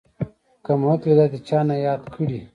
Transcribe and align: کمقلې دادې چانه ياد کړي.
کمقلې 0.65 1.13
دادې 1.17 1.39
چانه 1.47 1.75
ياد 1.85 2.01
کړي. 2.13 2.39